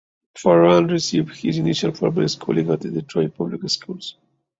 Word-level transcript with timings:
Farrand 0.35 0.91
received 0.91 1.35
his 1.37 1.59
initial 1.59 1.91
formal 1.93 2.27
schooling 2.27 2.71
at 2.71 2.81
the 2.81 2.89
Detroit 2.89 3.35
public 3.37 3.61
schools. 3.69 4.15